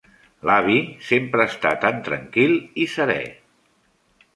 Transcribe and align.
L'avi 0.49 0.77
sempre 1.09 1.47
està 1.51 1.75
tan 1.85 2.03
tranquil 2.11 2.59
i 2.87 2.91
serè. 2.99 3.23